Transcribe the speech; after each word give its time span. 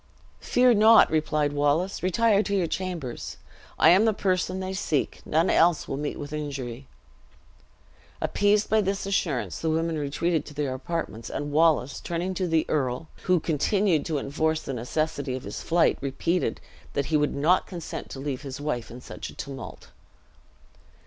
"Fear 0.39 0.73
not," 0.73 1.11
replied 1.11 1.53
Wallace; 1.53 2.01
"retire 2.01 2.41
to 2.41 2.55
your 2.55 2.65
chambers. 2.65 3.37
I 3.77 3.89
am 3.91 4.05
the 4.05 4.15
person 4.15 4.59
they 4.59 4.73
seek: 4.73 5.21
none 5.27 5.47
else 5.47 5.87
will 5.87 5.95
meet 5.95 6.17
with 6.17 6.33
injury." 6.33 6.87
Appeased 8.19 8.67
by 8.67 8.81
this 8.81 9.05
assurance, 9.05 9.59
the 9.59 9.69
women 9.69 9.99
retreated 9.99 10.43
to 10.47 10.55
their 10.55 10.73
apartments; 10.73 11.29
and 11.29 11.51
Wallace, 11.51 11.99
turning 11.99 12.33
to 12.33 12.47
the 12.47 12.65
earl, 12.67 13.09
who 13.25 13.39
continued 13.39 14.03
to 14.07 14.17
enforce 14.17 14.63
the 14.63 14.73
necessity 14.73 15.35
of 15.35 15.43
his 15.43 15.61
flight, 15.61 15.99
repeated, 16.01 16.61
that 16.93 17.05
he 17.13 17.15
would 17.15 17.35
not 17.35 17.67
consent 17.67 18.09
to 18.09 18.19
leave 18.19 18.41
his 18.41 18.59
wife 18.59 18.89
in 18.89 19.01
such 19.01 19.29
a 19.29 19.35
tumult. 19.35 19.89